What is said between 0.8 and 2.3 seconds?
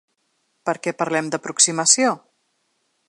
què parlem d’aproximació?